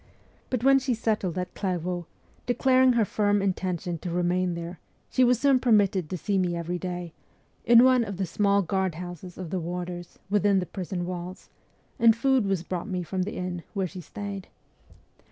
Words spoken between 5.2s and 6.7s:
was soon permitted to see me